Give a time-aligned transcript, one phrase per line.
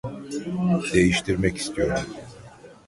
[0.93, 2.05] Değiştirmek istiyorum